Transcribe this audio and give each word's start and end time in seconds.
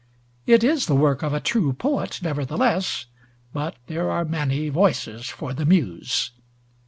It 0.47 0.63
is 0.63 0.87
the 0.87 0.95
work 0.95 1.21
of 1.21 1.31
a 1.31 1.39
true 1.39 1.73
poet, 1.73 2.21
nevertheless; 2.23 3.05
but 3.53 3.75
there 3.85 4.09
are 4.09 4.25
many 4.25 4.67
voices 4.69 5.27
for 5.27 5.53
the 5.53 5.63
Muse. 5.63 6.31